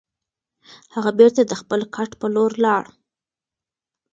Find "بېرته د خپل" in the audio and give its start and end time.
1.19-1.79